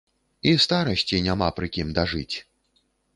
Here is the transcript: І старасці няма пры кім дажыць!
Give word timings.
І 0.51 0.53
старасці 0.63 1.19
няма 1.27 1.49
пры 1.57 1.69
кім 1.75 1.91
дажыць! 1.99 2.35